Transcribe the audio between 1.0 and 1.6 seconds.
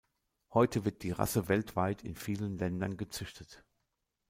die Rasse